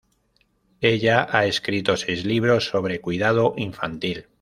Ella 0.93 1.19
ha 1.29 1.45
escrito 1.45 1.95
seis 1.95 2.25
libros 2.25 2.65
sobre 2.69 2.99
cuidado 3.01 3.53
infantil. 3.55 4.29